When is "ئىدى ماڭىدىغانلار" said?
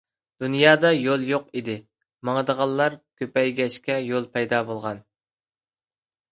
1.61-2.97